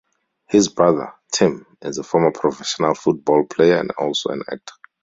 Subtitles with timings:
[0.49, 4.73] His brother, Tim, is a former professional football player and also an actor.